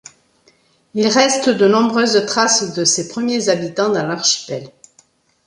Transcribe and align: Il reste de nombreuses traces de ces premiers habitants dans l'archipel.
Il 0.95 1.07
reste 1.07 1.49
de 1.49 1.67
nombreuses 1.67 2.25
traces 2.25 2.73
de 2.73 2.83
ces 2.85 3.07
premiers 3.07 3.49
habitants 3.49 3.89
dans 3.91 4.07
l'archipel. 4.07 4.67